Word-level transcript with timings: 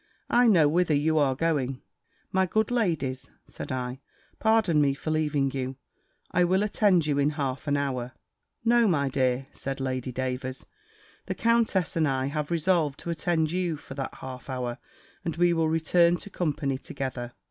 I 0.31 0.47
know 0.47 0.67
whither 0.67 0.95
you 0.95 1.19
are 1.19 1.35
going." 1.35 1.83
"My 2.31 2.47
good 2.47 2.71
ladies," 2.71 3.29
said 3.45 3.71
I, 3.71 3.99
"pardon 4.39 4.81
me 4.81 4.95
for 4.95 5.11
leaving 5.11 5.51
you. 5.51 5.75
I 6.31 6.43
will 6.43 6.63
attend 6.63 7.05
you 7.05 7.19
in 7.19 7.29
half 7.37 7.67
an 7.67 7.77
hour." 7.77 8.13
"No, 8.65 8.87
my 8.87 9.09
dear," 9.09 9.45
said 9.51 9.79
Lady 9.79 10.11
Davers, 10.11 10.65
"the 11.27 11.35
countess 11.35 11.95
and 11.95 12.07
I 12.07 12.25
have 12.25 12.49
resolved 12.49 12.97
to 13.01 13.11
attend 13.11 13.51
you 13.51 13.77
for 13.77 13.93
that 13.93 14.15
half 14.15 14.49
hour, 14.49 14.79
and 15.23 15.35
we 15.35 15.53
will 15.53 15.69
return 15.69 16.17
to 16.17 16.31
company 16.31 16.79
together." 16.79 17.33